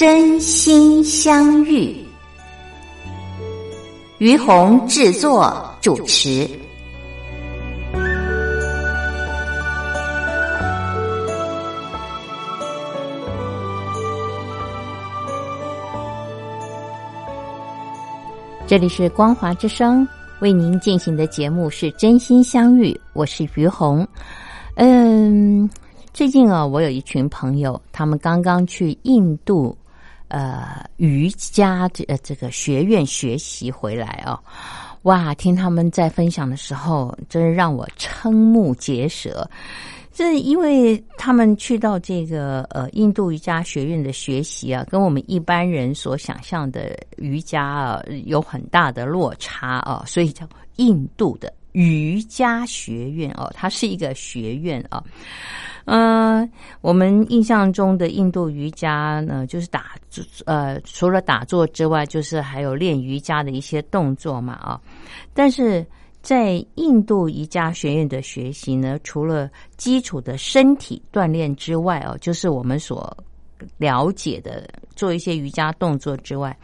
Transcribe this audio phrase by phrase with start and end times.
[0.00, 1.94] 真心相遇，
[4.16, 6.48] 于红制作主持。
[18.66, 20.08] 这里是光华之声
[20.40, 24.08] 为您进行的节目是真心相遇，我是于红。
[24.76, 25.68] 嗯，
[26.14, 29.76] 最近啊，我有一群朋友，他们刚刚去印度。
[30.30, 34.38] 呃，瑜伽这呃这个学院学习回来哦，
[35.02, 35.34] 哇！
[35.34, 39.48] 听他们在分享的时候，真是让我瞠目结舌。
[40.12, 55.02] 这因为他们去到这个呃印度瑜伽学院的学习啊，跟我们一般人所想象的瑜伽啊有很大的落差啊，所以叫印度的瑜伽学院哦，它是一个学院啊。
[55.86, 56.48] 嗯，
[56.82, 59.96] 我们印象中的印度瑜伽呢，就是打
[60.44, 64.80] 呃，除了打坐之外，就是还有练瑜伽的一些动作嘛啊。
[65.32, 65.84] 但是
[66.20, 73.16] 在印度瑜伽学院的学习呢，除了基础的身体锻炼之外哦，就是我们所
[73.78, 76.56] 了解的做一些瑜伽动作之外。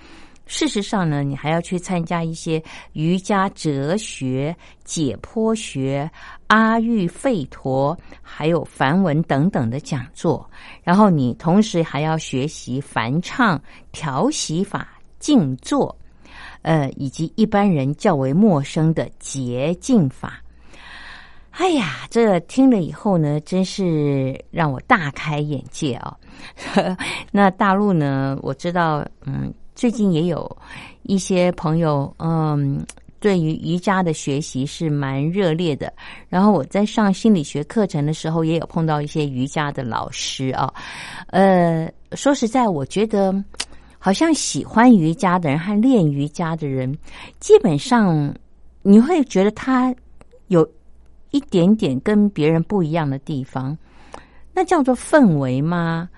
[0.47, 2.63] 事实上呢，你还要去参加一些
[2.93, 6.09] 瑜伽哲学、解剖学、
[6.47, 10.49] 阿育吠陀，还有梵文等等的讲座。
[10.85, 15.95] 然后你同时还要学习梵唱、调息法、静坐，
[16.63, 20.41] 呃，以及一般人较为陌生的洁净法。
[21.51, 26.17] 哎呀，这听了以后呢，真是让我大开眼界啊！
[27.33, 29.53] 那大陆呢，我知道，嗯。
[29.77, 30.57] 最近也有
[31.03, 32.85] 一些朋友，嗯，
[33.21, 35.93] 对于瑜伽的学习是蛮热烈的。
[36.31, 40.73] 然后我在上心理学课程的时候，也有碰到一些瑜伽的老师啊。
[41.29, 43.33] 呃，说实在，我觉得
[43.99, 46.97] 好像喜欢瑜伽的人和练瑜伽的人，
[47.39, 48.35] 基本上
[48.81, 49.95] 你会觉得他
[50.49, 50.67] 有
[51.33, 53.77] 一点点跟别人不一样的地方，
[54.55, 56.09] 那叫做氛围吗？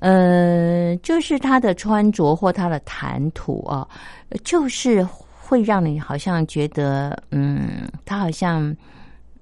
[0.00, 3.86] 呃，就是他的穿着或他的谈吐啊，
[4.44, 5.02] 就是
[5.40, 8.72] 会让你好像觉得，嗯，他好像，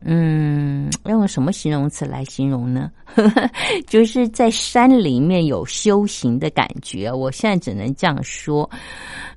[0.01, 2.91] 嗯，用什么形容词来形容呢？
[3.87, 7.13] 就是在山里面有修行的感觉。
[7.13, 8.69] 我现在只能这样说。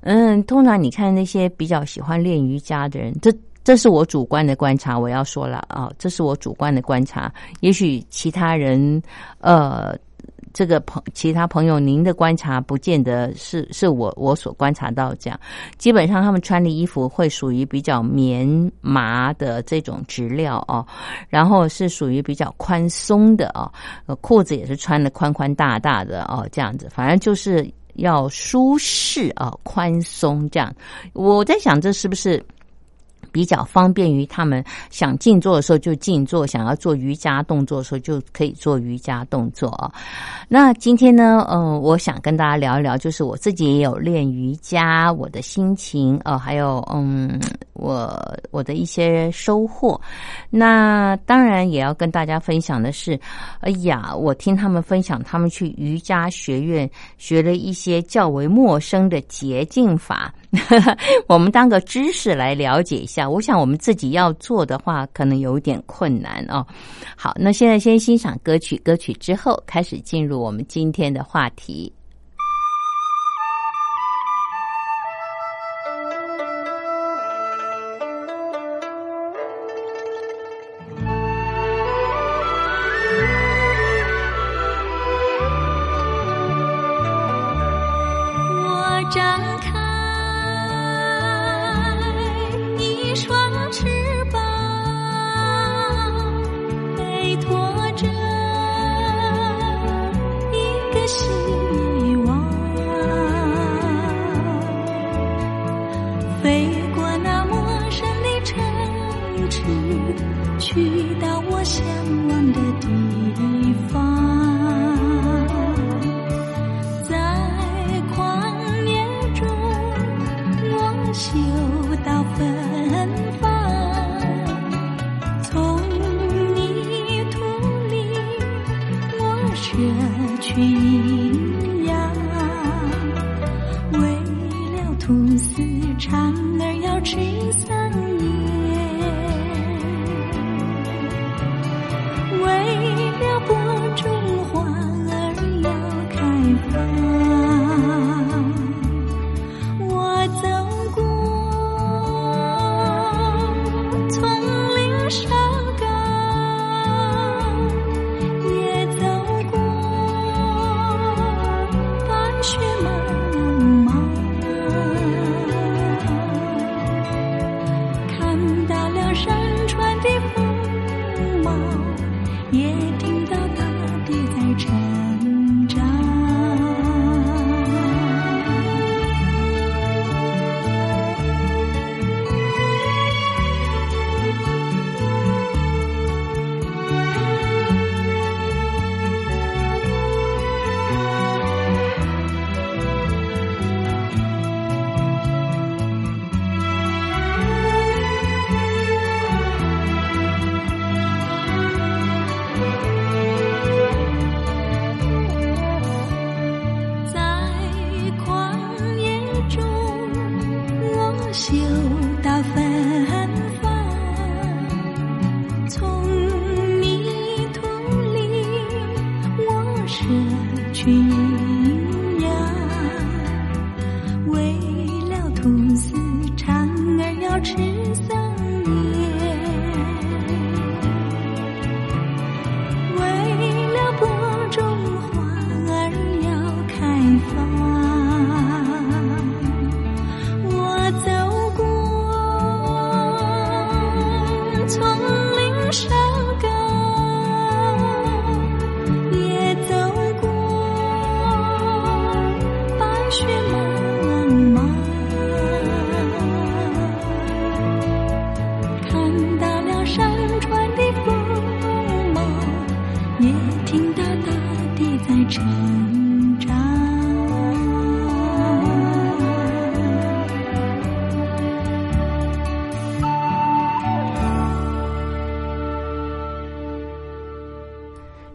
[0.00, 3.30] 嗯，通常你看那些比较喜欢练瑜伽的人，这
[3.62, 4.98] 这是我主观的观察。
[4.98, 7.30] 我要说了啊，这是我主观的观察。
[7.60, 9.02] 也许其他人，
[9.40, 9.94] 呃。
[10.52, 15.38] 这个朋其他朋友，您的观察不见得是是我我所观察到这样。
[15.78, 20.84] 基本上他们穿的衣服会属于比较棉麻的这种质料哦，
[21.28, 23.70] 然后是属于比较宽松的哦，
[24.20, 30.74] 裤子也是穿的宽宽大大的哦，这样子，反正就是要舒适啊，宽松这样。
[31.12, 32.44] 我在想，这是不是？
[33.32, 39.92] 比较方便于他们想静坐的时候就静坐，想要做瑜伽动作的时候就可以做瑜伽动作。
[40.48, 47.40] 那今天呢，嗯，我想跟大家聊一聊，就是我自己也有练瑜伽，我的心情哦，还有嗯，
[47.74, 48.20] 我
[48.50, 50.00] 我的一些收获。
[50.50, 53.18] 那当然也要跟大家分享的是，
[53.60, 60.34] 哎呀，我听他们分享，他们去瑜伽学院学了一些较为陌生的捷径法。
[61.28, 66.66] 我们当个知识来了解一下我想我们自己要做的话可能有点困难哦。
[67.16, 71.92] 好那现在先欣赏歌曲歌曲之后开始进入我们今天的话题。
[88.62, 89.69] 我张开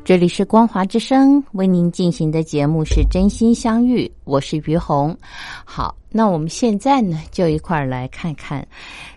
[0.05, 5.17] 这里是光华之声为您进行的节目是真心相遇，我是于红。
[5.65, 8.63] 好，那我们现在呢就一块儿来看看，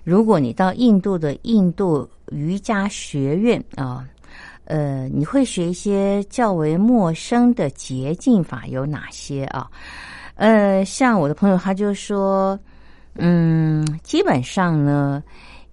[0.02, 4.02] 如果你到印度的印度瑜伽学院啊，
[4.64, 9.69] 呃，你会学一些较为陌生的捷径法有哪些啊？
[10.37, 12.58] 呃，像我的朋友他就说，
[13.17, 15.23] 嗯，基本上呢。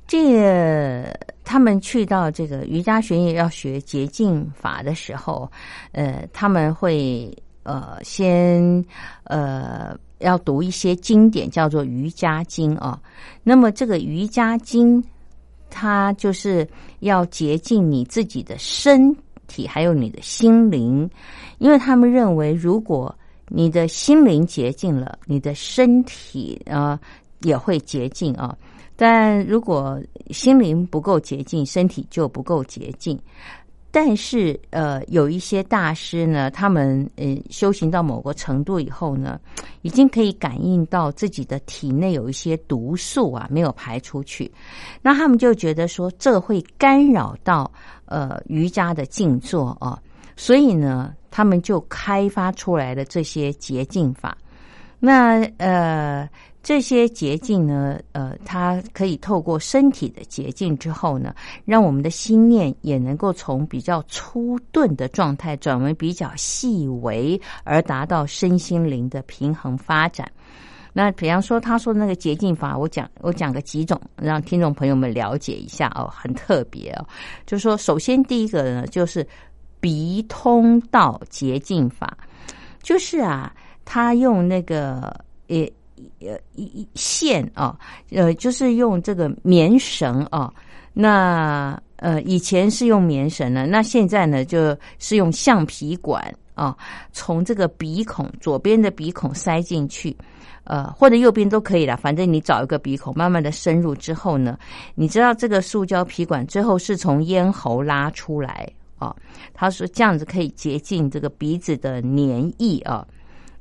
[0.08, 1.04] 这
[1.44, 5.50] 他们去到这个瑜伽学院要学捷径法的时候，
[5.92, 8.86] 呃，他们会呃先
[9.24, 13.02] 呃要读一些经典，叫做瑜伽经啊。
[13.44, 15.04] 那么这个瑜伽经，
[15.70, 16.68] 它就是
[17.00, 19.16] 要洁净你自己的身
[19.48, 21.10] 体，还有你的心灵，
[21.58, 23.14] 因为他们认为，如果
[23.48, 27.00] 你的心灵洁净了，你的身体啊
[27.42, 28.56] 也会洁净啊。
[28.96, 30.00] 但如果
[30.32, 33.20] 心灵不够洁净，身体就不够洁净。
[33.92, 39.40] 但是，呃，有一些大师呢，他们呃修行到某个程度以后呢，
[39.84, 44.52] 已经可以感应到自己的体内有一些毒素啊没有排出去，
[45.02, 47.72] 那他们就觉得说这会干扰到
[48.04, 49.98] 呃瑜伽的静坐啊，
[50.36, 54.38] 所以呢，他们就开发出来的这些捷径法。
[55.00, 56.30] 那呃。
[56.66, 61.32] 这些捷径呢，呃，它可以透过身体的捷径之后呢，
[61.64, 70.28] 让我们的心念也能够从比较粗钝的状态转为比较细微，而达到身心灵的平衡发展。
[70.92, 77.06] 那比方说，他说那个捷径法，我讲我讲个几种，让听众朋友们了解一下哦，很特别哦。
[77.46, 79.24] 就是说，首先第一个呢，就是
[79.80, 82.18] 鼻通道捷径法，
[82.82, 83.54] 就是啊，
[83.86, 85.16] 他用那个
[85.48, 85.64] 呃。
[86.20, 87.78] 呃，一一线啊，
[88.12, 90.52] 呃，就是用这个棉绳啊。
[90.98, 96.76] 那呃，以前是用棉绳的，那现在呢，就是用橡皮管啊，
[97.12, 100.16] 从这个鼻孔左边的鼻孔塞进去，
[100.64, 104.58] 呃，或者右边都可以了，反正你找一个鼻孔，慢慢的深入之后呢，
[104.94, 109.14] 你知道这个塑胶皮管最后是从咽喉拉出来啊，
[109.54, 113.06] 他说这样子可以洁净这个鼻子的黏液啊。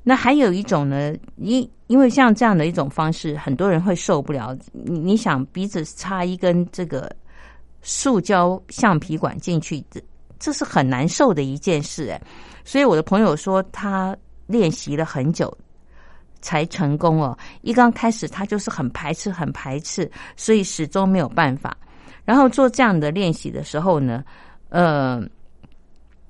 [0.07, 4.55] 那还有一种呢，因因为像这样的一种方式，很多人会受不了。
[4.71, 7.11] 你你想鼻子插一根这个
[7.81, 9.99] 塑胶橡皮管进去，这
[10.39, 12.21] 这是很难受的一件事哎。
[12.67, 14.15] 所以我的朋友说，他
[14.47, 15.57] 练习了很久
[16.43, 17.37] 才成功哦。
[17.63, 21.75] 一刚开始他就是很排斥，很排斥，所以始终没有办法。
[22.27, 24.23] 然后做这样的练习的时候呢，
[24.69, 25.23] 呃，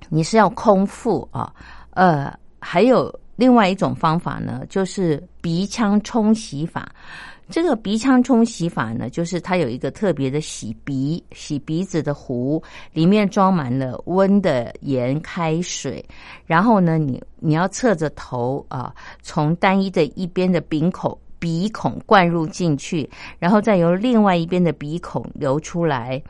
[0.09, 1.53] 你是要空腹啊，
[1.91, 3.13] 呃，还有。
[3.37, 6.91] 另外一种方法呢，就是鼻腔冲洗法。
[7.51, 12.63] 这个鼻腔冲洗法呢，就是它有一个特别的洗鼻、洗鼻子的壶，
[12.95, 16.03] 里面装满了温的盐开水，
[16.47, 26.23] 然后呢，你你要侧着头啊，从单一的一边的鼻孔鼻孔灌入进去，然后再由另外一边的鼻孔流出来。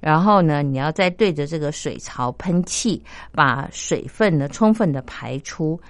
[0.00, 5.80] 然后呢，你要再对着这个水槽喷气，把水分呢充分的排出。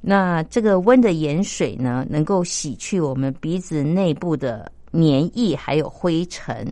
[0.00, 6.70] 那这个温的盐水呢，能够洗去我们鼻子内部的粘液还有灰尘，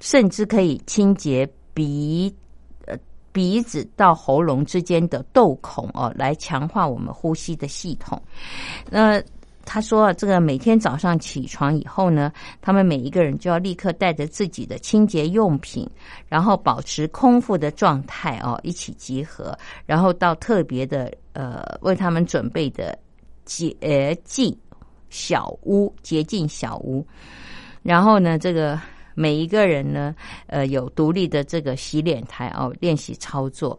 [0.00, 2.34] 甚至可以清洁鼻
[2.86, 2.96] 呃
[3.32, 8.20] 鼻子到喉咙之间的窦孔哦，来强化我们呼吸的系统。
[8.90, 9.22] 那。
[9.64, 15.88] 他说：“这个每天早上起床以后呢，他们每一个人就要立刻带着自己的清洁用品，
[16.28, 22.98] 然后保持空腹的状态哦，一起集合，然后到特别的呃为他们准备的
[23.44, 24.56] 洁净
[25.10, 27.06] 小屋洁净小屋，
[27.82, 28.78] 然后呢，这个
[29.14, 30.14] 每一个人呢，
[30.48, 33.78] 呃，有独立的这个洗脸台哦，练习操作。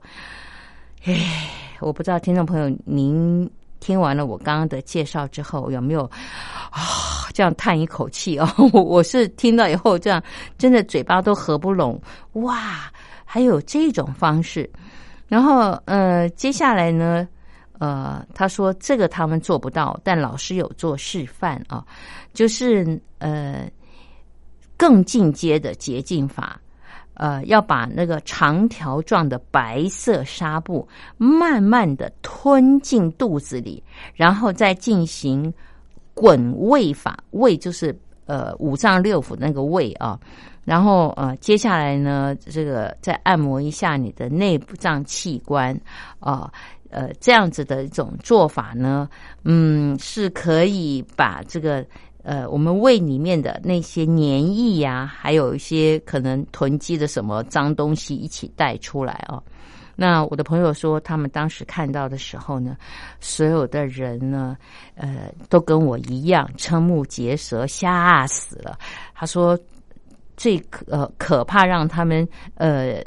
[1.03, 1.13] 唉，
[1.81, 3.49] 我不知道听众朋友您。”
[3.83, 6.09] 听完了我刚刚的介绍之后，有没有
[6.71, 8.47] 啊这样叹一口气哦？
[8.71, 10.23] 我我是听到以后这样，
[10.57, 12.01] 真的嘴巴都合不拢
[12.33, 12.89] 哇！
[13.25, 14.69] 还有这种方式，
[15.27, 17.27] 然后呃，接下来呢，
[17.79, 21.83] 呃，他说这个他们做不到，但老师有做示范啊，
[22.33, 23.69] 就是呃
[24.77, 26.57] 更进阶的捷径法。
[27.15, 33.83] 呃，要把那个长条状的白色纱布慢慢的吞进肚子里，
[34.15, 35.53] 然后再进行
[36.13, 40.19] 滚胃法，胃就是呃五脏六腑那个胃啊，
[40.63, 45.79] 然后呃接下来呢，这个再按摩一下你的内脏器官
[46.19, 46.51] 啊，
[46.89, 49.07] 呃这样子的一种做法呢，
[49.43, 51.85] 嗯，是可以把这个。
[52.23, 59.43] 呃，我们胃里面的那些黏液呀，还有一些可能囤积的什么脏东西一起带出来哦。
[59.95, 62.75] 那我的朋友说，他们当时看到的时候呢，
[63.19, 64.57] 所有的人呢，
[64.95, 68.79] 呃，都跟我一样瞠目结舌，吓死了。
[69.13, 69.59] 他说，
[70.35, 73.03] 最可呃可怕让他们呃。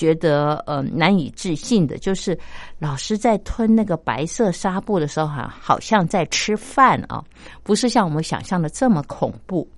[0.00, 2.38] 觉得呃难以置信的，就是
[2.78, 7.22] 老师在吞那个白色纱布的时候，哈，好像在吃饭啊，
[7.62, 9.68] 不是像我们想象的这么恐怖。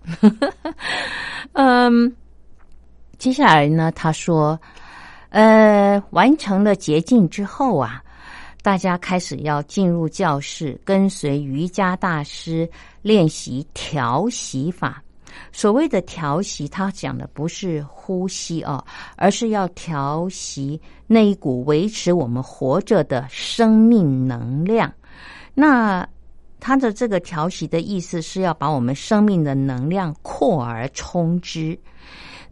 [1.55, 2.15] 嗯，
[3.19, 4.57] 接下来呢，他说，
[5.31, 8.01] 呃，完成了洁净之后啊，
[8.63, 12.71] 大家开始要进入教室，跟随瑜伽大师
[13.03, 15.03] 练习调息法。
[15.53, 18.85] 所谓的调息，他讲的不是呼吸哦，
[19.17, 24.93] 而是要调息那一股维持我们活着的生命能量。
[25.55, 26.09] 那
[26.61, 31.79] 他的这个调息的意思是要把我们生命的能量扩而充之。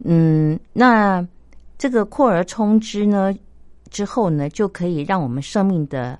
[0.03, 1.25] 嗯，那
[1.77, 3.33] 这个扩而充之呢，
[3.89, 6.19] 之后呢，就可以让我们生命的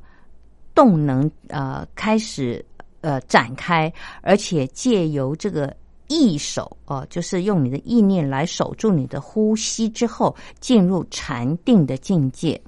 [0.74, 2.64] 动能呃开始
[3.02, 3.92] 呃展开，
[4.22, 5.76] 而且借由这个。
[6.12, 12.62] 意守哦，就是用你的意念来守住你的呼吸，之后进入禅定的境界。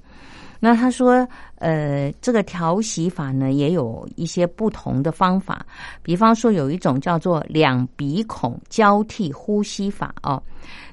[0.64, 5.66] 那他说，呃，这个调息法呢，也有一些不同的方法。
[6.02, 10.42] 比方说，有一种叫做两鼻孔交替呼吸法哦。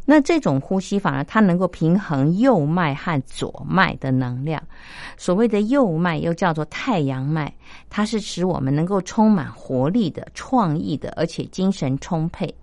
[0.03, 4.61] 那这种呼吸法呢，它能够平衡右脉和左脉的能量。
[5.15, 7.49] 所谓的右脉又叫做太阳脉，
[7.89, 12.53] 它是使我们能够充满活力的、创意的，而且精神充沛。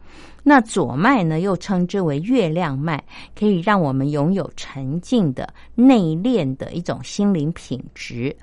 [0.43, 3.03] 那左脉呢，又称之为月亮脉，
[3.39, 8.35] 可以让我们拥有沉静的、内敛的一种心灵品质。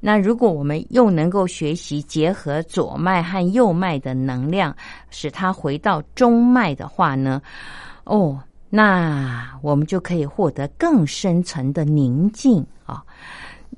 [0.00, 4.74] 那如果我们又能够学习结合左脉和右脉的能量，
[5.10, 7.40] 使它回到中脉的话呢？
[8.04, 8.38] 哦，
[8.68, 13.02] 那我们就可以获得更深层的宁静啊。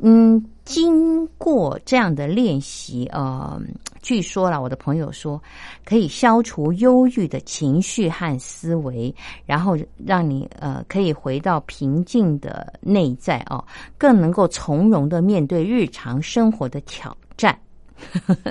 [0.00, 3.60] 嗯，经过这样的练习，呃，
[4.00, 5.40] 据说了，我的朋友说
[5.84, 9.14] 可以消除忧郁的情绪和思维，
[9.46, 13.64] 然后让你呃可以回到平静的内在哦，
[13.96, 17.58] 更能够从容的面对日常生活的挑战。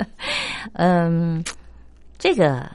[0.73, 1.43] 嗯，
[2.17, 2.69] 这个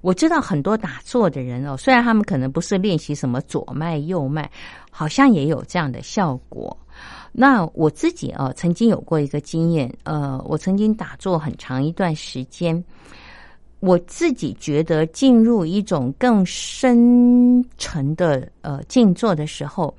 [0.00, 4.50] 我知道很多打坐的人哦，虽然他们可能不是练习什么左脉右脉，
[4.90, 6.76] 好像也有这样的效果。
[7.32, 12.84] 那我自己啊，曾经有过一个经验，呃，我曾经打坐很长一段时间，
[13.80, 19.94] 我自己觉得进入一种更深沉的呃静坐的时候，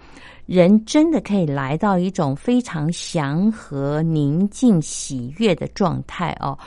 [0.45, 6.57] 人真的可以来到一种非常祥和、宁静、喜悦的状态哦。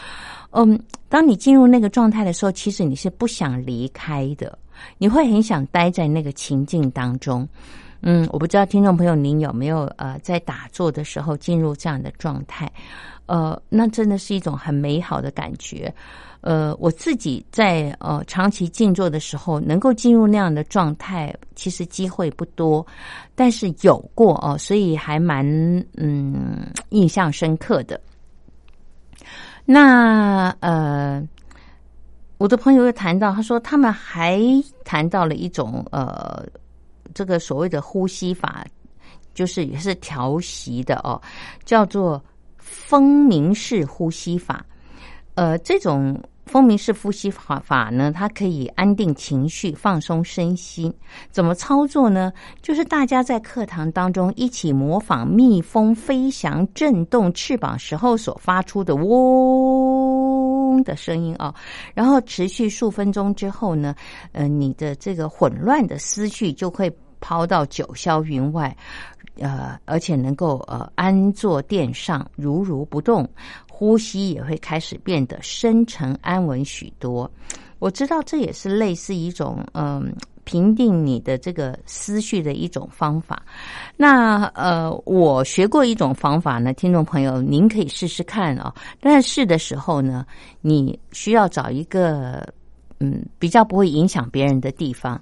[0.51, 4.59] 嗯，当你进入那个状态的时候，其实你是不想离开的，
[4.99, 7.49] 你会很想待在那个情境当中。
[8.03, 12.71] 嗯，我不知道听众朋友您有没有呃在打坐的时候进入这样的状态，
[13.25, 15.93] 呃，那真的是一种很美好的感觉。
[16.43, 22.87] 呃，我自己在呃长期静坐的时候，能够进入那样的状态，其实机会不多，
[23.35, 25.45] 但是有过哦，所以还蛮
[25.97, 28.01] 嗯印象深刻的。
[29.65, 31.27] 那呃，
[32.39, 34.41] 我的朋友又谈到，他说他们还
[34.85, 36.47] 谈到了一种呃。
[37.17, 38.63] 这个所谓的呼吸法，
[39.33, 41.19] 就是也是调息的哦，
[41.65, 42.23] 叫做
[42.59, 44.63] 风鸣式呼吸法。
[45.35, 50.93] 呃，这种风鸣式呼吸法法呢，它可以安定情绪、放松身心。
[51.31, 52.31] 怎么操作呢？
[52.63, 61.55] 就是大家在课堂当中一起模仿蜜蜂飞翔、震动翅膀时候所发出的嗡的声音啊，
[61.95, 63.95] 然后持续数分钟之后呢，
[64.33, 66.91] 呃，你的这个混乱的思绪就会。
[67.21, 68.77] 抛到九霄云外，
[69.39, 73.29] 呃，而且能够呃安坐殿上，如如不动，
[73.71, 77.31] 呼吸也会开始变得深沉安稳许多。
[77.79, 80.11] 我知道这也是类似一种嗯
[80.45, 83.43] 平定你的这个思绪的一种方法。
[83.97, 88.75] 那呃，我学过一种方法呢，听众朋友您可以试试看啊。
[89.01, 90.25] 但是试的时候呢，
[90.61, 92.47] 你需要找一个。
[92.99, 95.21] 嗯，比较不会影响别人的地方，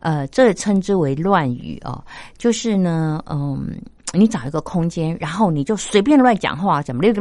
[0.00, 2.02] 呃，这称之为乱语哦。
[2.36, 3.68] 就是呢，嗯，
[4.12, 7.12] 你找一个空间，然后你就随便乱讲话，怎么的，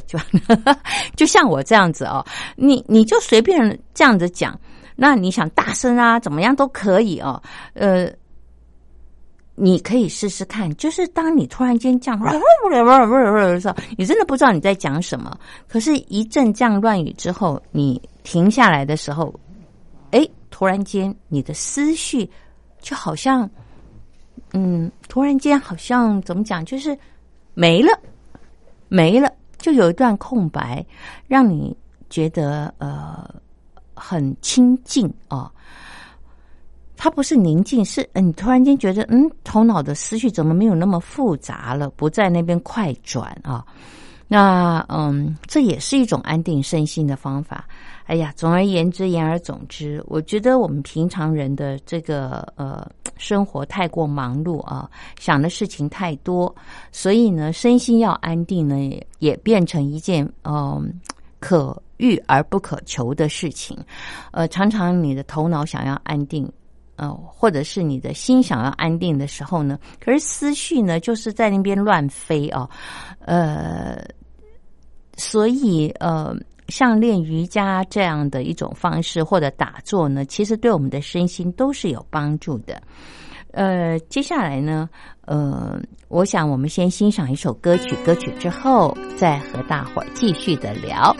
[0.00, 0.18] 就
[1.16, 2.24] 就像我这样子哦，
[2.56, 4.58] 你你就随便这样子讲，
[4.96, 7.42] 那你想大声啊，怎么样都可以哦，
[7.74, 8.10] 呃。
[9.56, 12.20] 你可以试试看，就是当你突然间这样，
[13.96, 15.38] 你真的不知道你在讲什么。
[15.68, 19.32] 可是，一阵这样乱语之后，你停下来的时候，
[20.10, 22.28] 哎，突然间你的思绪
[22.80, 23.48] 就好像，
[24.52, 26.98] 嗯，突然间好像怎么讲，就是
[27.54, 27.96] 没了，
[28.88, 30.84] 没了，就有一段空白，
[31.28, 31.76] 让你
[32.10, 33.32] 觉得呃
[33.94, 35.48] 很清静啊。
[37.04, 41.90] 它不是宁静，是嗯，你突然间觉得，嗯，头脑的思绪怎么没有那么复杂了？
[41.90, 43.62] 不在那边快转啊。
[44.26, 47.68] 那嗯，这也是一种安定身心的方法。
[48.06, 54.88] 哎呀，总而言之，言而总之，我觉得我们平常人的这个呃生活太过忙碌啊，
[55.20, 56.56] 想的事情太多，
[56.90, 60.90] 所以呢，身心要安定呢，也变成一件嗯
[61.38, 63.76] 可遇而不可求的事情。
[64.30, 66.50] 呃，常常你的头脑想要安定。
[66.96, 72.68] 呃，或者是你的心想要安定的时候呢，可是思绪呢，就是在那边乱飞啊，
[73.20, 74.04] 呃，
[75.16, 76.34] 所以呃，
[76.68, 82.80] 像练瑜伽这样的一种方式或者打坐呢，其实对我们的身心都是有帮助的。
[83.52, 84.88] 呃，接下来呢，
[85.26, 91.14] 呃，我想我们先欣赏一首歌曲，歌曲之后再和大伙儿继续的聊。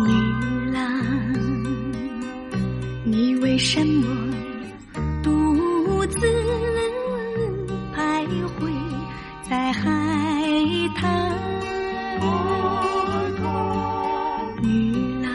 [0.00, 0.12] 女
[0.72, 0.80] 郎，
[3.04, 4.06] 你为什么
[5.22, 6.20] 独自
[7.92, 8.24] 徘
[8.56, 8.70] 徊
[9.48, 9.82] 在海
[10.94, 11.32] 滩？
[14.62, 15.28] 女郎，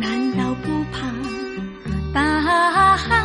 [0.00, 1.06] 难道不怕
[2.12, 3.23] 大海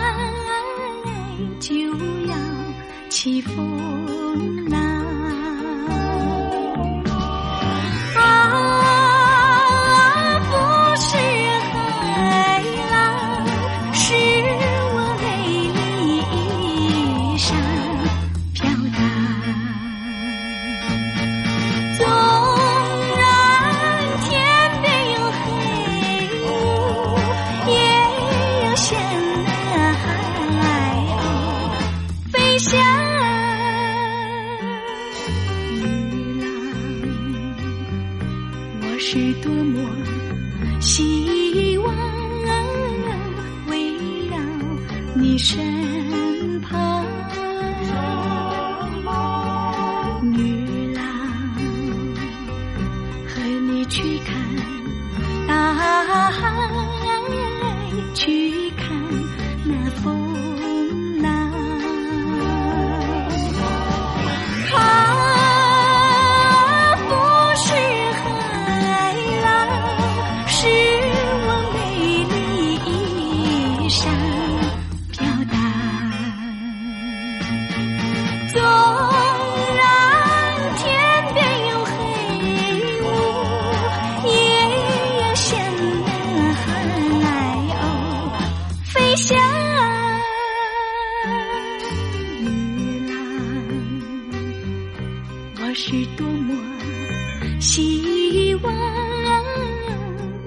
[97.80, 98.74] 希望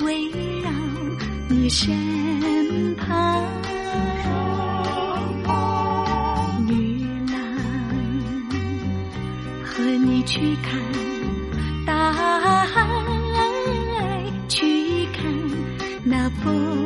[0.04, 0.28] 围
[0.60, 0.70] 绕
[1.48, 3.42] 你身旁，
[6.66, 7.38] 女郎，
[9.64, 10.78] 和你去看
[11.86, 12.86] 大海，
[14.46, 15.24] 去看
[16.04, 16.81] 那风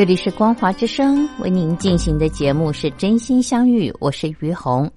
[0.00, 4.90] 这里是光华之声为您进行的节目是真心相遇，我是于红。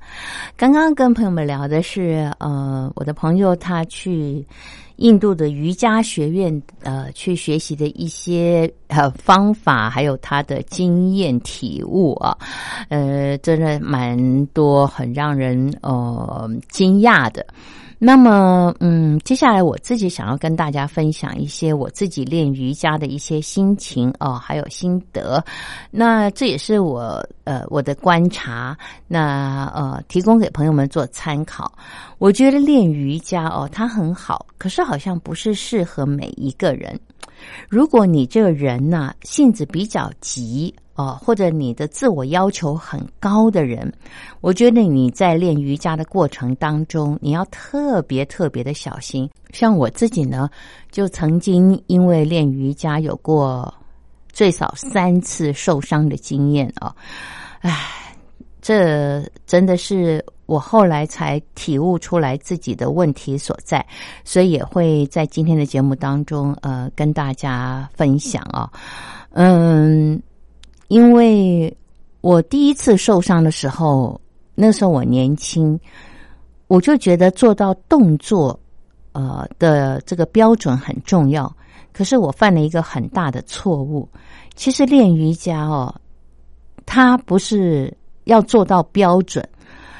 [0.55, 4.47] 刚刚跟朋友们聊的是，呃，我的朋友他去
[4.95, 12.37] 印度的瑜伽学院，呃，去学习的一些呃方法，还有他的经验体悟啊，
[12.87, 17.45] 呃，真的蛮多，很让人呃惊讶的。
[18.05, 25.41] 那么，嗯，接下来我自己想要跟大家分享一些我自己练瑜伽的一些心情哦，还有心得。
[25.89, 31.71] 那这也是我呃我的观察，那呃提供给朋友们做参考。
[32.17, 36.99] 我觉得练瑜伽哦，它很好，可是好像不是适合每一个人。
[37.69, 43.91] 如果你这个人呢、性子比较急哦，或者你的自我要求很高的人，
[44.41, 49.29] 我觉得你在练瑜伽的过程当中，你要特别特别的小心。
[49.51, 50.49] 像我自己呢，
[50.91, 53.73] 就曾经因为练瑜伽有过
[54.31, 56.95] 最少三次受伤的经验啊、
[57.61, 58.15] 唉，
[58.61, 63.85] 这真的是我后来才体悟出来自己的问题所在，
[64.23, 68.69] 所以也会在今天的节目当中，呃，跟大家分享啊，
[69.31, 70.21] 嗯，
[70.93, 71.75] 因为
[72.21, 74.21] 我第一次受伤的时候，
[74.53, 75.79] 那时候我年轻，
[76.67, 78.59] 我就觉得做到动作，
[79.13, 81.51] 呃的这个标准很重要。
[81.91, 84.07] 可是我犯了一个很大的错误。
[84.53, 85.91] 其实练瑜伽哦，
[86.85, 87.91] 它不是
[88.25, 89.43] 要做到标准，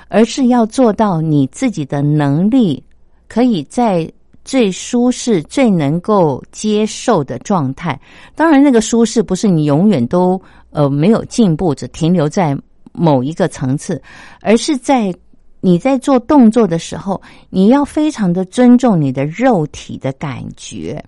[0.09, 2.83] 而是要做到你自己的能力
[3.27, 4.07] 可以在
[4.45, 7.99] 最舒适、最能够接受的状态。
[8.35, 10.39] 当然，那个舒适不是你永远都
[10.73, 12.57] 呃没有进步，只停留在
[12.91, 14.01] 某一个层次，
[14.41, 15.13] 而是在
[15.61, 21.03] 你在做动作的时候，你要非常的尊重你的肉体的感觉。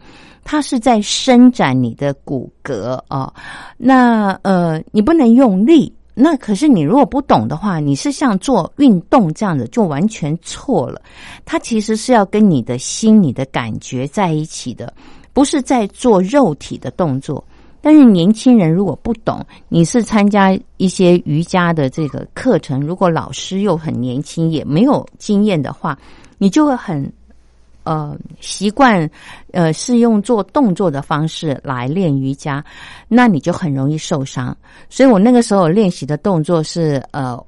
[0.48, 3.34] 它是在伸展你的骨骼啊、
[3.78, 5.92] 那呃，你不能用力。
[6.14, 11.02] 那可是你如果不懂的话，你是像做运动这样子，就完全错了。
[11.46, 14.94] 它其实是要跟你的心、你的感觉在一起的，
[15.34, 17.44] 不是在做肉体的动作。
[17.86, 25.96] 但是年轻人如果不懂，你是参加一些瑜伽的这个课程，如果老师又很年轻，也没有经验的话，
[26.40, 27.14] 你就会很
[27.84, 29.08] 呃习惯
[29.52, 32.66] 呃是用做动作的方式来练瑜伽，
[33.08, 34.58] 那你就很容易受伤。
[34.90, 37.40] 所以我那个时候练习的动作是呃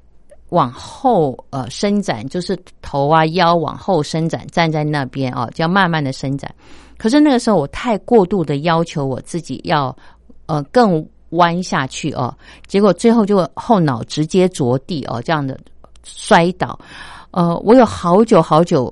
[0.50, 6.48] 往后呃伸展，就是头啊腰往后伸展，站在那边哦，就要慢慢的伸展。
[6.96, 9.96] 可是那个时候我太过度的要求我自己要
[10.48, 15.56] 呃更弯下去哦，结果最后就后脑直接着地哦，这样的
[16.02, 16.76] 摔倒。
[17.30, 18.90] 呃，我有好久好久，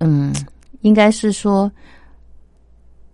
[0.00, 0.34] 嗯，
[0.80, 1.70] 应该是说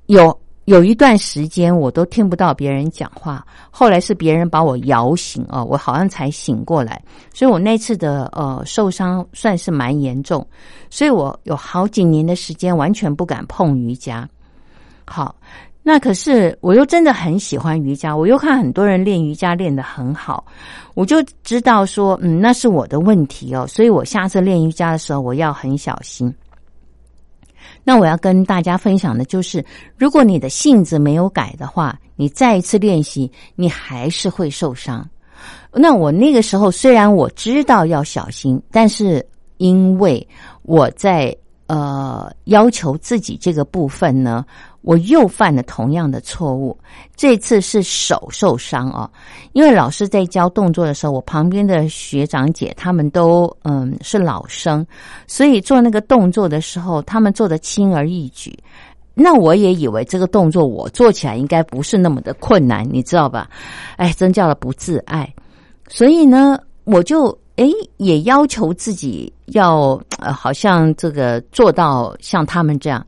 [0.07, 7.01] 有有一段时间我都听不到别人讲话，后来是别人把我摇醒哦，我好像才醒过来，
[7.35, 10.44] 所以我那次的呃受伤算是蛮严重，
[10.88, 14.27] 所以我有好几年的时间完全不敢碰瑜伽。
[15.05, 15.37] 好，
[15.88, 20.44] 那可是我又真的很喜欢瑜伽，我又看很多人练瑜伽练得很好，
[20.94, 26.35] 我就知道说，嗯，那是我的问题哦，所以我下次练瑜伽的时候我要很小心。
[27.85, 29.64] 那我要跟大家分享的就是，
[29.96, 35.09] 如果你的性子没有改的话，你再一次练习，你还是会受伤。
[35.72, 39.25] 那我那个时候虽然我知道要小心，但是
[39.59, 40.27] 因为
[40.62, 41.33] 我在
[41.66, 44.44] 呃要求自己这个部分呢，
[44.83, 46.76] 我又犯了同样的错误。
[47.16, 49.11] 这次是手受伤啊，
[49.52, 54.87] 因为老师在教动作的时候，我旁边的学长姐他们都嗯是老生，
[55.26, 58.57] 所以做那个动作的时候，他们做的轻而易举。
[59.18, 63.48] 那我也以为这个动作我做起来应该不是那么的困难，你知道吧？
[63.96, 65.33] 哎，真叫了不自爱。
[65.88, 73.05] 所以呢，我就诶也要求自己要呃，好像这个做到像他们这样。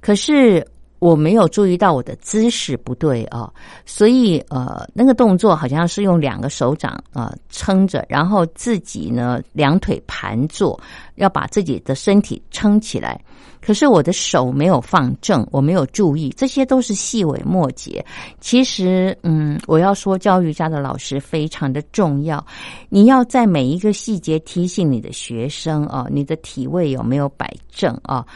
[0.00, 0.66] 可是
[0.98, 3.52] 我没有注意到我的姿势不对啊，
[3.84, 10.80] 所以呃，那个动作好像是用两个手掌啊撑着，然后自己呢两腿盘坐，
[11.16, 13.20] 要把自己的身体撑起来。
[13.60, 18.04] 可是我的手没有放正，我没有注意，这些都是细微末节。
[18.38, 22.44] 其实，嗯，我要说，教育家的老师非常的重要，
[22.90, 28.26] 你要在每一个细节提醒你的学生啊，你的体位有没有摆正啊？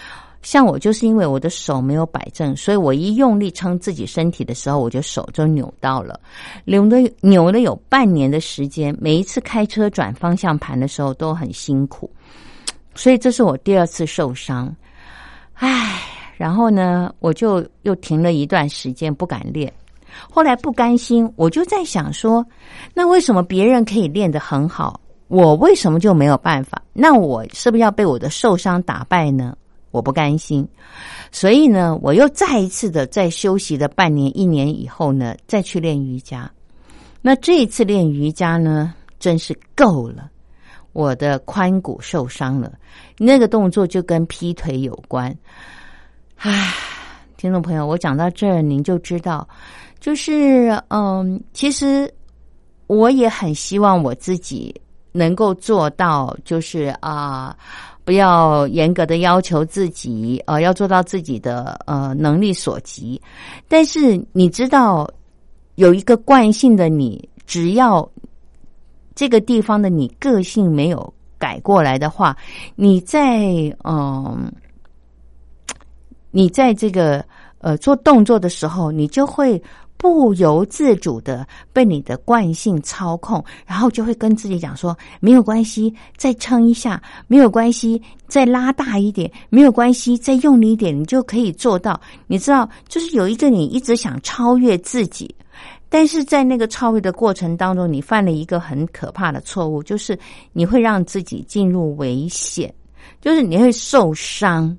[0.48, 6.18] 像我就是因为我的手没有摆正，所以我一用力撑自己身体的时候，我就手就扭到了，
[6.64, 12.10] 扭的扭了有半年的时间，每一次开车转方向盘的时候都很辛苦，
[12.94, 14.74] 所以这是我第二次受伤。
[15.52, 16.00] 唉，
[16.38, 19.70] 然后呢，我就又停了一段时间，不敢练。
[20.30, 22.42] 后来不甘心，我就在想说，
[22.94, 26.82] 那为什么别人可以练得很好，我为什么就没有办法？
[26.94, 29.54] 那我是不是要被我的受伤打败呢？
[29.90, 30.66] 我不甘心，
[31.32, 36.50] 所以呢，我又再一次的在休息的半年、一年以后呢，再去练瑜伽。
[37.22, 40.30] 那这一次练瑜伽呢，真是够了。
[40.92, 42.72] 我的髋骨受伤了，
[43.18, 45.34] 那个动作就跟劈腿有关。
[46.36, 46.72] 唉，
[47.36, 49.46] 听众朋友，我讲到这儿，您就知道，
[50.00, 52.12] 就是嗯，其实
[52.88, 54.74] 我也很希望我自己
[55.12, 57.56] 能够做到，就是啊，
[58.08, 63.20] 不要严格的要求自己，呃，要做到自己的呃能力所及。
[63.68, 65.06] 但是你知道，
[65.74, 68.10] 有一个惯性的你，只要。
[69.14, 72.34] 这个地方的你个性没有改过来的话，
[72.76, 73.46] 你在
[73.84, 74.50] 嗯，
[76.30, 77.22] 你在这个
[77.58, 79.62] 呃做动作的时候，你就会
[79.98, 92.00] 不由自主的被你的惯性操控，然后就会跟自己讲说没有关系，再撑一下，没有关系，再拉大一点，没有关系，再用力一点，你就可以做到。
[92.28, 95.34] 你知道，就是有一个你一直想超越自己。
[95.90, 100.16] 但是在那个超越的过程当中，你犯了一个很可怕的错误，就是
[100.52, 102.72] 你会让自己进入危险，
[103.20, 104.76] 就是你会受伤，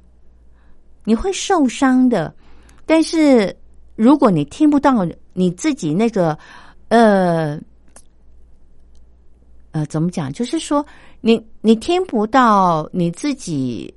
[1.03, 2.33] 你会受伤的。
[2.85, 3.53] 但是
[3.99, 6.37] 如果你听不到你自己那个，
[6.87, 7.59] 呃，
[9.71, 10.31] 呃，怎么讲？
[10.31, 10.85] 就是说，
[11.19, 13.93] 你你听不到你自己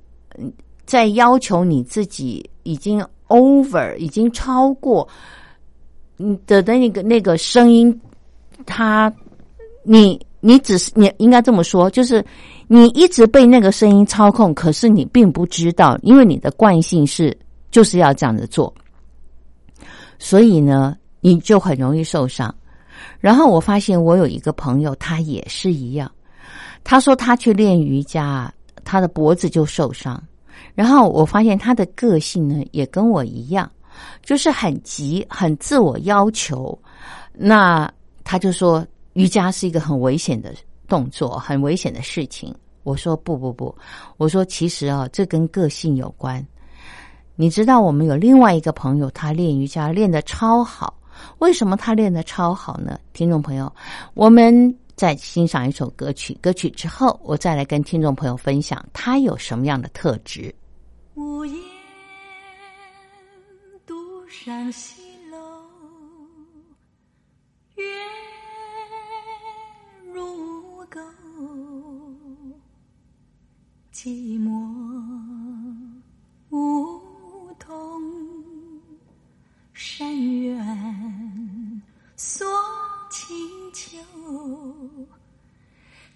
[0.85, 5.07] 在要求你自己已经 over，已经超过。
[6.17, 7.97] 你的那个那个声音，
[8.65, 9.11] 他，
[9.83, 12.21] 你你只是你应该这么说，就是
[12.67, 17.35] 你一直被那个声音操控，可是你并不知道，因为你的惯性是
[17.71, 18.71] 就是要这样子做，
[20.19, 22.53] 所以呢，你就很容易受伤。
[23.19, 26.11] 然后我发现我有一个朋友，他也是一样，
[26.83, 30.21] 他说他去练瑜伽，他的脖子就受伤。
[30.75, 33.69] 然后我发现他的个性呢，也跟我一样。
[34.23, 36.77] 就是很急，很自我要求。
[37.31, 37.91] 那
[38.23, 40.51] 他就说瑜伽是一个很危险的
[40.87, 42.53] 动作，很危险的事情。
[42.81, 43.73] 我说不不不，
[44.17, 46.43] 我说其实啊，这跟个性有关。
[47.35, 50.99] 你知道，我们有另外一个朋友，他练瑜伽练得超好。
[51.39, 52.99] 为什么他练得超好呢？
[53.13, 53.71] 听众朋友，
[54.13, 60.53] 我们在欣赏一首歌曲，歌曲之后，我再来跟听众朋友分享他有什么样的特质。
[61.15, 61.55] 午夜。
[64.45, 65.37] 上西楼，
[67.75, 67.83] 月
[70.13, 70.99] 如钩，
[73.93, 74.72] 寂寞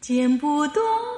[0.07, 1.16] 剪不断。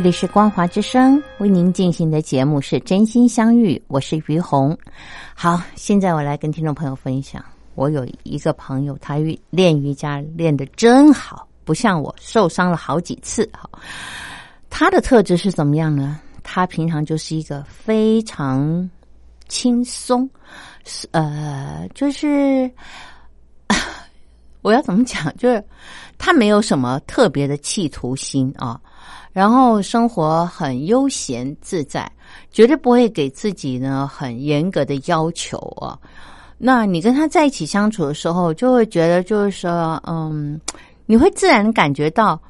[0.00, 4.74] 这里是光华之声为您进行的节目是真心相遇，我是于红。
[5.34, 9.16] 好，现在我来跟听众朋友分享，我有一个朋友，他
[9.50, 13.46] 练瑜伽练得真好，不像我受伤了好几次。
[13.52, 13.68] 哈，
[14.70, 16.18] 他的特质是怎么样呢？
[16.42, 18.88] 他平常就是一个非常
[19.48, 20.26] 轻松，
[21.10, 22.70] 呃，就是
[24.62, 25.30] 我要怎么讲？
[25.36, 25.62] 就是
[26.16, 28.80] 他没有什么特别的企图心啊。
[29.32, 32.10] 然后生活很悠闲自在，
[32.50, 35.98] 绝对不会给自己呢很严格的要求啊。
[36.58, 40.60] 那你跟他在一起相处的时候，就会觉得就是说，嗯，
[41.06, 42.40] 你会自然感觉到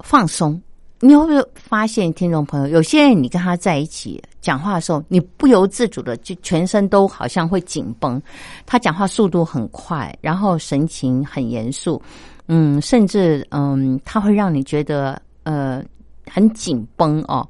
[0.00, 0.60] 放松。
[1.00, 8.20] 你会不会发现，听众朋友，有些人你跟他在一起讲话的时候，你不由自主的就全身都好像会紧绷。
[8.66, 12.02] 他讲话速度很快，然后神情很严肃，
[12.48, 15.22] 嗯，甚至嗯，他会让你觉得。
[15.48, 15.82] 呃，
[16.30, 17.48] 很紧绷哦，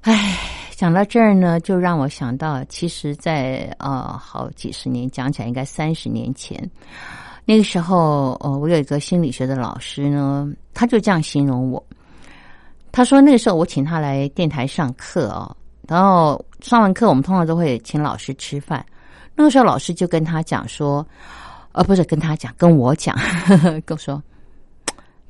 [0.00, 0.38] 唉，
[0.70, 6.58] 讲到这儿呢，就让我想到，其实在，在呃好几十年，讲起来应该三十年前，
[7.44, 11.84] 那个时候，呃，我有一个心理学的老师呢，他就这样形容我，
[12.90, 15.54] 他说那个时候我请他来电台上课哦，
[15.86, 18.82] 然后上完课，我们通常都会请老师吃饭，
[19.36, 21.06] 那个时候老师就跟他讲说，
[21.72, 23.14] 呃，不是跟他讲，跟我讲，
[23.84, 24.22] 跟我说。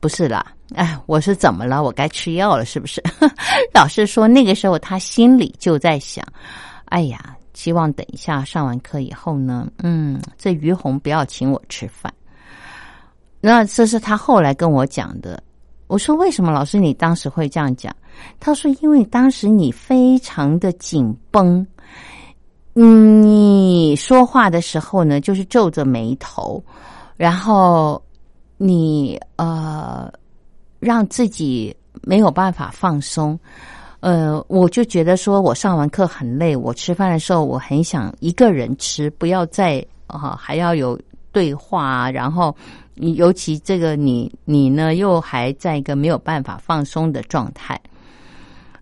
[0.02, 1.80] 不是啦，哎，我是怎么了？
[1.80, 3.00] 我该吃药了，是不是？
[3.72, 6.26] 老师说那个时候他心里就在想，
[6.86, 12.12] 哎呀，希望等一下上完课以后呢，嗯，这于红不要请我吃饭。
[13.40, 15.40] 那这是他后来跟我讲的。
[15.86, 17.94] 我说为什么老师你当时会这样讲？
[18.40, 21.64] 他说因为当时你非常的紧绷，
[22.74, 26.60] 嗯，你说话的时候呢，就是皱着眉头，
[27.16, 28.02] 然后。
[28.64, 30.08] 你呃，
[30.78, 33.36] 让自己没有办法放松，
[33.98, 40.96] 呃，我就觉得说我上完课很累，我吃饭的时候我很想一个人吃，不要再啊还要有
[41.32, 42.54] 对话，然后
[42.94, 47.80] 你尤其这个你你呢又还在一个没有办法放松的状态。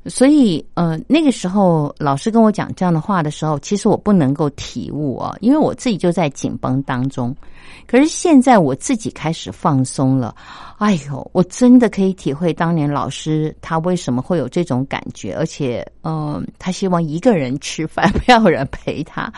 [0.06, 7.34] 所以，呃，那个时候老师跟我讲这样的话的时候，其实我不能够体悟啊，因为我自己就在紧绷当中。
[7.86, 10.34] 可是现在我自己开始放松了，
[10.78, 19.32] 哎呦，我真的可以体会当年老师他为什么会有这种感觉，而且，嗯，他希望一个人吃饭， 不要人陪他，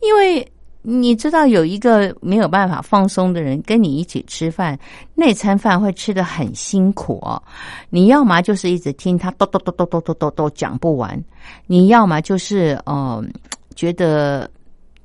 [0.00, 0.46] 因为。
[0.88, 4.78] 你知道有一个没有办法放松的人跟你一起吃饭，
[5.16, 7.42] 那餐饭会吃的很辛苦哦。
[7.90, 11.20] 你要么就是一直听他叨叨叨叨叨叨叨叨讲不完，
[11.66, 13.28] 你要么就是嗯
[13.74, 14.48] 觉得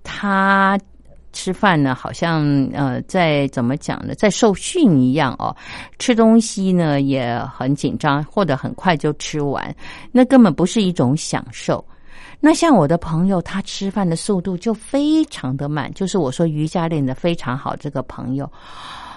[0.03, 0.79] 他
[1.33, 5.55] 吃饭呢好像呃在怎么讲呢，在受训一样哦。
[5.97, 9.75] 吃东西呢也很紧张，或者很快就吃完，
[10.11, 11.83] 那根本不是一种享受。
[12.43, 15.93] 那像我的朋友，他吃饭的速度就非常的慢。
[15.93, 18.51] 就是我说瑜伽练的非常好这个朋友，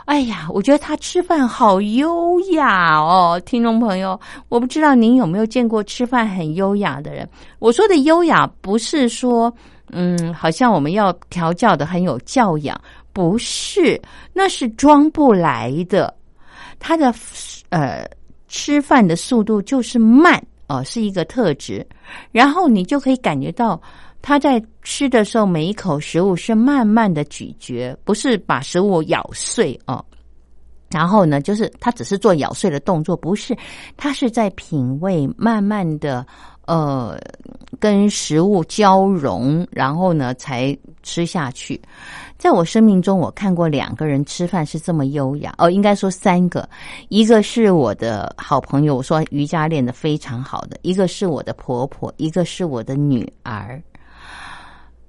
[0.05, 4.20] 哎呀，我觉得他吃饭好优雅哦，听众朋友，
[4.51, 7.27] 我不知道您有没有见过吃饭很优雅的人。
[7.59, 9.53] 我说的优雅，不是说
[9.91, 12.79] 嗯，好像我们要调教的很有教养，
[13.14, 13.99] 不是，
[14.35, 16.14] 那是装不来的。
[16.79, 17.14] 他的
[17.70, 18.07] 呃
[18.49, 21.86] 吃饭的速度就是慢哦，是一个特质。
[22.32, 23.80] 然后你就可以感觉到。
[24.26, 30.02] 他在吃的时候，每一口食物是慢慢的咀嚼，不是把食物咬碎哦。
[30.88, 33.54] 然后呢，就是他只是做咬碎的动作，不是
[33.98, 36.26] 他是在品味，慢慢的
[36.64, 37.18] 呃
[37.78, 41.78] 跟食物交融，然后呢才吃下去。
[42.45, 46.68] 在我生命中，我看过两个人吃饭是这么优雅哦，应该说三个，
[47.09, 53.82] 一个是我的好朋友，我说瑜伽练得非常好的，一个是我的婆婆，一个是我的女儿。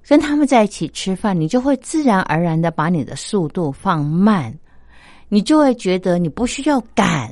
[0.07, 4.57] 跟他们在一起吃饭，你就会自然而然的把你的速度放慢，
[5.27, 7.29] 你就会觉得你不需要赶。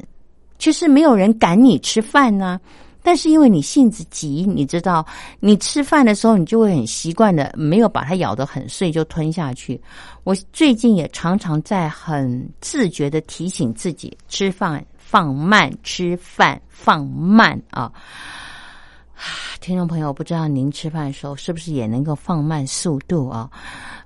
[0.60, 2.60] 其实没有人赶你吃饭呢，
[3.04, 5.06] 但是因为你性子急，你知道，
[5.39, 9.80] 你吃饭的时候你就会很习惯的没有把它咬得很碎就吞下去。
[10.24, 17.91] 我最近也常常在很自觉的提醒自己，吃饭放慢，吃饭放慢啊。
[19.62, 23.49] 听众朋友，不知道您吃饭的时候是不是也能够放慢速度啊？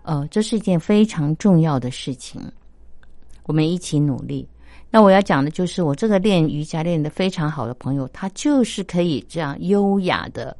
[0.04, 2.42] 呃，这是一件非常重要的事情，
[3.46, 4.48] 我们一起努力。
[4.98, 10.58] 那我要讲的就是，我这个练瑜伽练得非常好的朋友，他就是可以这样优雅的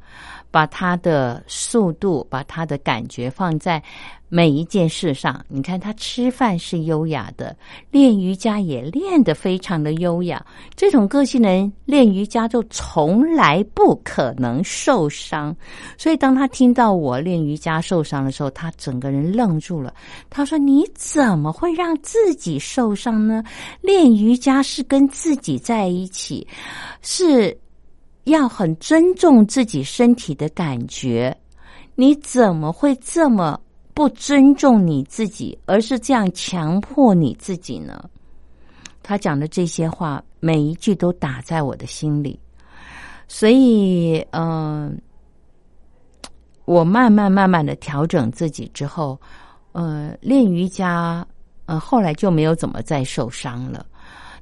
[0.50, 3.82] 把他的速度、把他的感觉放在。
[4.30, 7.56] 每一件事上，你看他吃饭是优雅的，
[7.90, 10.44] 练瑜伽也练得非常的优雅。
[10.76, 15.56] 这种个性的人练瑜伽就从来不可能受伤。
[15.96, 19.94] 所以当他听到我练瑜伽受伤的时候，他整个人愣住了。
[20.28, 23.42] 他说：“你怎么会让自己受伤呢？
[23.80, 26.46] 练瑜伽是跟自己在一起，
[27.00, 27.56] 是
[28.28, 31.36] 要很尊重自己身体的感觉。
[31.94, 33.60] 你怎么会这么？”
[33.98, 38.08] 不尊重你自己，而是这样强迫你自己呢？
[39.02, 42.38] 他讲的这些话，每一句都打在我的心里。
[43.26, 44.96] 所以，嗯，
[46.64, 49.20] 我慢慢慢慢的调整自己之后，
[49.72, 51.26] 呃，练瑜伽，
[51.66, 53.84] 呃，后来就没有怎么再受伤了。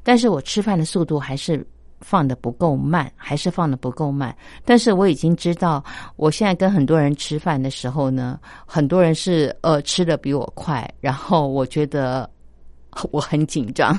[0.03, 1.66] 但是我吃饭的速度还是。
[2.01, 4.34] 放的不够慢，还是放的不够慢？
[4.64, 5.82] 但是我已经知道，
[6.16, 12.28] 我现在跟很多人吃饭的时候呢，很多人是呃吃的比我快，然后我觉得
[13.11, 13.99] 我很紧张，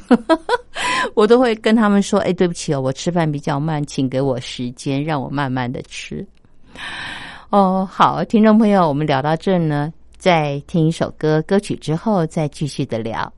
[1.13, 6.25] 我都会跟他们说：“哎，对不起哦，我吃饭比较慢，请给我时间，让我慢慢的吃。”
[7.49, 13.31] 哦，好，听众朋友，我们聊到这呢，再听一首歌，歌曲之后再继续的聊。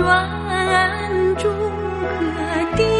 [0.00, 2.99] 转朱阁。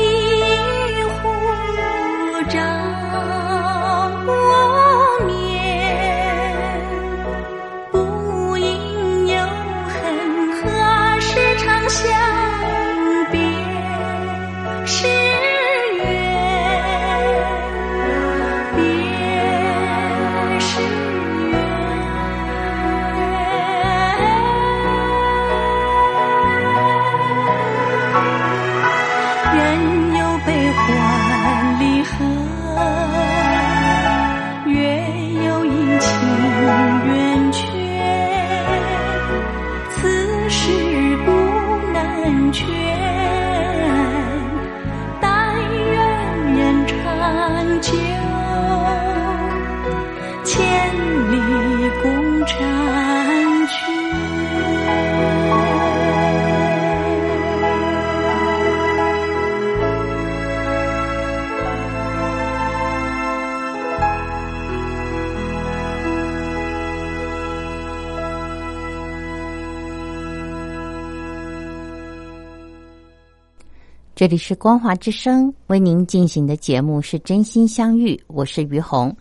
[74.20, 79.16] 这里是光华之声为您进行的节目是真心相遇，我是于红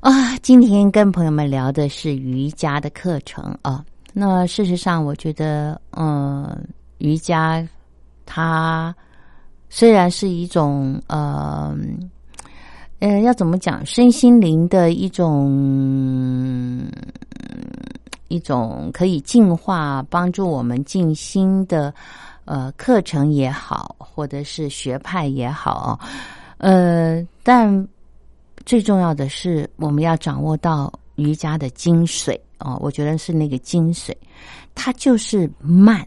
[0.00, 0.36] 啊。
[0.42, 3.82] 今天跟朋友们聊的是瑜伽的课程啊。
[4.12, 6.62] 那事实上，我觉得，嗯，
[6.98, 7.66] 瑜伽
[8.26, 8.94] 它
[9.70, 11.74] 虽然是一种呃
[12.98, 16.86] 呃，要怎么讲，身心灵的一种
[18.28, 21.94] 一种可以净化、帮助我们静心的。
[22.44, 25.98] 呃，课程也好，或者是学派也好，
[26.58, 27.88] 呃，但
[28.66, 32.78] 最重要的是，我们要掌握到瑜伽的精髓哦。
[32.80, 34.14] 我觉得是那个精髓，
[34.74, 36.06] 它就是慢，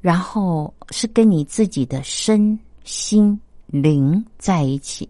[0.00, 5.08] 然后是跟你自己的身心灵在一起，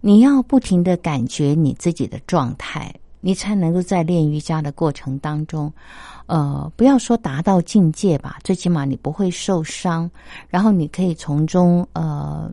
[0.00, 2.94] 你要不停的感觉你自己的状态，
[3.24, 5.72] 你才能够在练瑜伽的过程当中。
[6.26, 10.10] 呃，不要说达到境界吧，最起码你不会受伤，
[10.48, 12.52] 然后你可以从中呃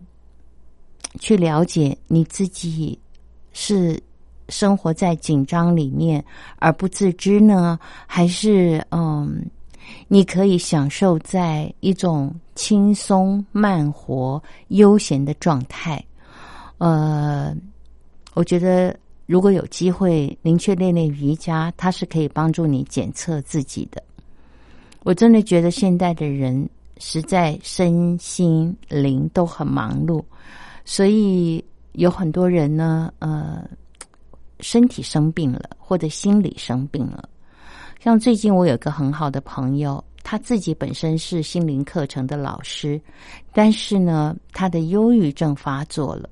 [1.19, 2.97] 去了解你自己
[3.51, 4.01] 是
[4.49, 6.23] 生活在紧张里面
[6.57, 9.43] 而不自知呢，还是嗯，
[10.07, 16.03] 你可以享受在一种轻松慢活、悠闲的状态。
[16.77, 17.55] 呃，
[18.35, 18.95] 我觉得。
[19.29, 24.01] 如果有机会，您去练练瑜伽，它是可以帮助你检测自己的。
[25.03, 26.67] 我真的觉得现代的人
[26.97, 30.23] 实在身心灵都很忙碌，
[30.83, 33.63] 所以有很多人呢，呃，
[34.61, 37.29] 身体生病了，或者心理生病了。
[37.99, 42.99] 像最近我有个很好的朋友，他自己本身是心灵课程的老师，
[43.53, 46.27] 但是呢，他的忧郁症发作了。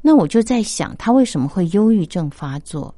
[0.00, 2.94] 那我就在想，他为什么会忧郁症发作？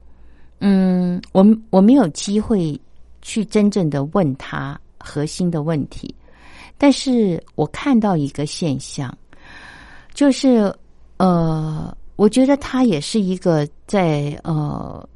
[0.60, 2.78] 嗯，我我没有机会
[3.22, 6.14] 去真正的问他核心的问题，
[6.76, 9.16] 但是我看到一个现象，
[10.12, 10.72] 就是
[11.16, 15.08] 呃，我觉得他也是一个在呃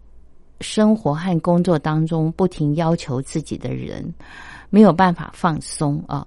[0.60, 4.12] 生活和工作当中不停要求自己的人，
[4.70, 6.26] 没有办法放松啊。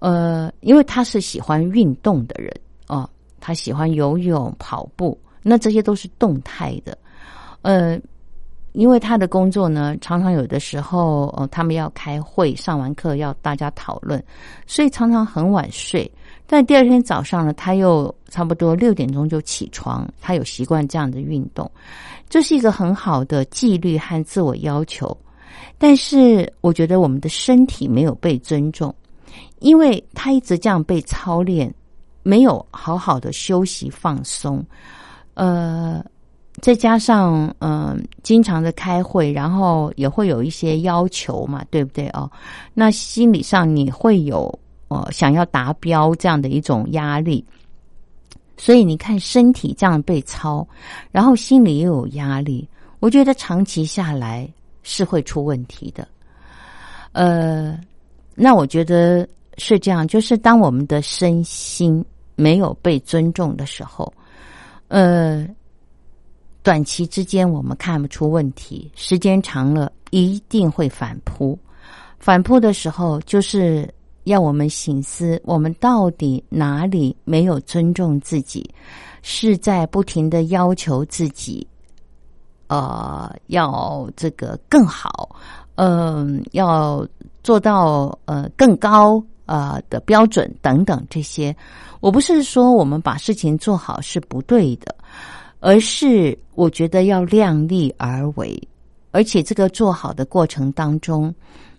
[0.00, 2.52] 呃，因为他是喜欢运动的人
[2.88, 3.08] 啊。
[3.40, 6.96] 他喜欢游泳、跑步，那这些都是动态的。
[7.62, 7.98] 呃，
[8.72, 14.22] 因为他的工作呢，常常有的时候，哦，他们要开会，上完课要大家讨论，
[14.66, 16.10] 所以常常很晚睡。
[16.46, 21.70] 但第二天早上呢，他又差不多六点钟就起床，他有习惯这样的运动，
[22.28, 25.16] 这是一个很好的纪律和自我要求。
[25.78, 28.94] 但是，我觉得我们的身体没有被尊重，
[29.60, 31.72] 因为他一直这样被操练。
[32.22, 34.64] 没有好好的休息放松，
[35.34, 36.04] 呃，
[36.60, 42.30] 再加上嗯，经常的开会，然后也会有一些要求嘛，对不对哦？
[42.74, 44.58] 那心理上你会有
[44.88, 47.44] 呃想要达标这样的一种压力，
[48.56, 50.66] 所以你看身体这样被操，
[51.10, 52.68] 然后心里又有压力，
[52.98, 54.46] 我觉得长期下来
[54.82, 56.06] 是会出问题的。
[57.12, 57.80] 呃，
[58.34, 59.26] 那我觉得
[59.60, 62.04] 是这样，就是当我们的身心
[62.34, 64.12] 没有被尊重的时候，
[64.88, 65.46] 呃，
[66.62, 71.56] 短期之间我们看不出问题，时间长了一定会反扑。
[72.18, 73.88] 反扑的时候，就是
[74.24, 78.68] 要我们醒思，我们到底哪里没有尊重自己，
[79.22, 81.66] 是在不停的要求自己。
[82.68, 85.34] 呃，要这个更好，
[85.74, 87.04] 嗯，要
[87.42, 89.20] 做到呃更高
[89.50, 91.54] 呃的标准等等这些，
[91.98, 94.94] 我不是说我们把事情做好是不对的，
[95.58, 98.56] 而是我觉得要量力而为，
[99.10, 101.34] 而且这个做好的过程当中，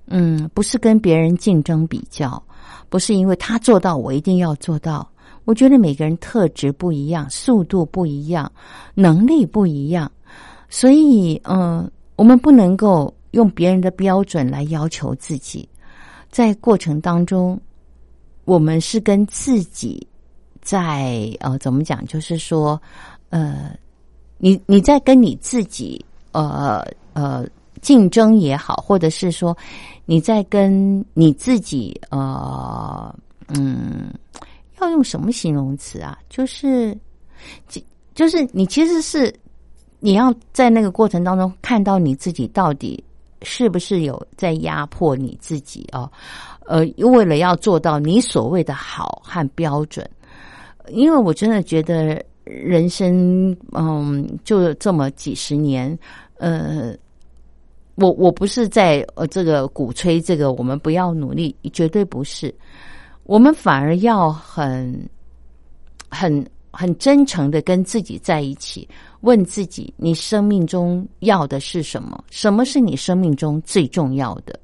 [0.07, 2.43] 嗯，不是跟别人竞争比较，
[2.89, 5.09] 不是因为他做到我一定要做到，
[5.45, 8.51] 我觉得每个人特质不一样，速度不一样，
[8.95, 10.11] 能力不一样。
[10.67, 15.67] 所以，嗯，我们不能够用别人的标准来要求自己，
[16.31, 17.59] 在过程当中，
[18.45, 20.07] 我们是跟自己
[20.61, 22.05] 在呃，怎么讲？
[22.07, 22.81] 就是说，
[23.29, 23.75] 呃，
[24.37, 27.45] 你你在跟你自己呃呃
[27.81, 29.55] 竞争也好，或者是说
[30.05, 33.13] 你在跟你自己呃
[33.49, 34.11] 嗯，
[34.79, 36.17] 要用什么形容词啊？
[36.29, 36.97] 就是，
[37.67, 37.81] 就
[38.15, 39.33] 就是你其实是。
[40.03, 43.03] 你要在那个过程当中看到你自己到底
[43.43, 46.09] 是不是有在压迫你自己哦，
[46.67, 50.07] 呃，为了要做到你所谓的好和标准，
[50.89, 55.97] 因为我真的觉得人生嗯就这么几十年，
[56.37, 56.95] 呃，
[57.95, 62.53] 我我不是在呃这个鼓吹这个我们不要努力，绝对不是，
[63.23, 65.09] 我们反而要很
[66.09, 68.87] 很很真诚的跟自己在一起。
[69.21, 72.23] 问自己：你生命中要的是什么？
[72.29, 74.59] 什么是你生命中最重要的？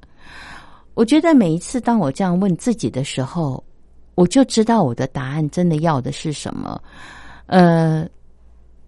[0.94, 3.62] 我觉得每一次当我这样问自己的时候，
[4.16, 6.80] 我就知道我的答案真的要的是什么。
[7.46, 8.06] 呃，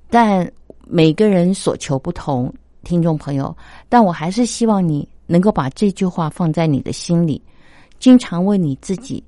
[0.08, 0.50] 但
[0.86, 2.52] 每个人所求不同，
[2.82, 3.56] 听众朋友，
[3.88, 7.40] 但我还是希望你能够把这句话放在你的心里，
[8.00, 9.22] 经常问你自己：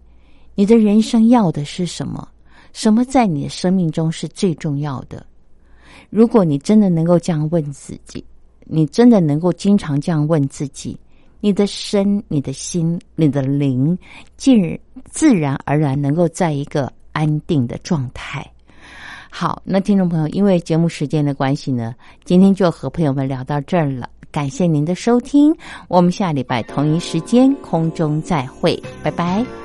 [0.57, 2.29] 你的人生要的是什么？
[2.73, 5.25] 什么在你的生命中是最重要的？
[6.11, 8.25] 如果你真的能够这样问自己，
[8.65, 10.99] 你真的能够经常这样问自己，
[11.41, 13.97] 你的身、你的心、你的灵，
[14.37, 14.79] 进
[15.11, 18.47] 自然而然能够在一个安定的状态。
[19.31, 21.95] 好，那听众朋友，因为节目时间的关系呢，
[22.25, 24.09] 今天就和朋友们聊到这儿了。
[24.31, 25.55] 感谢您的收听，
[25.89, 29.62] 我们下礼拜同一时间空中再会，拜拜。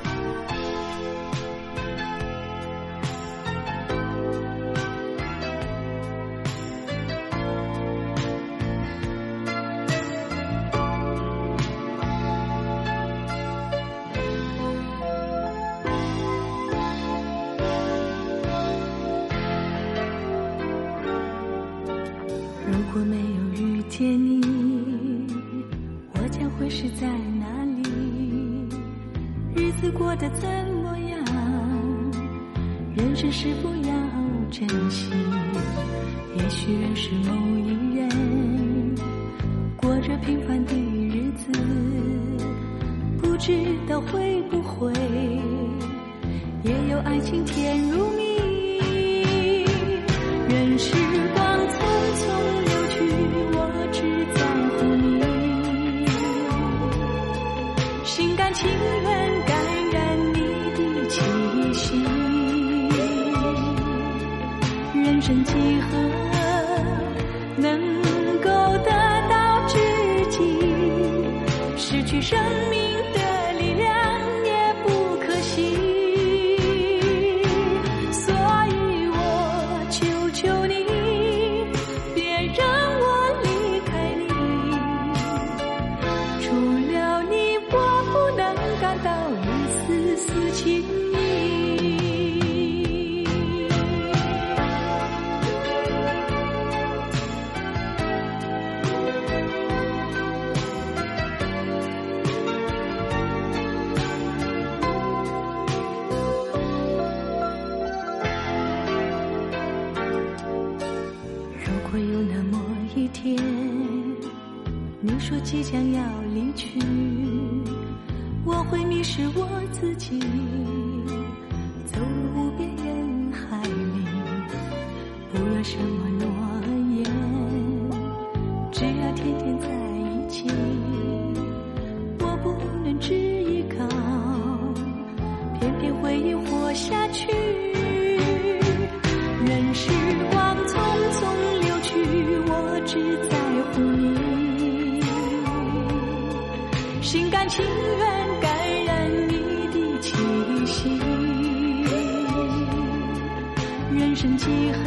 [154.18, 154.82] 生几何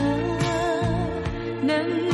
[1.62, 2.09] 能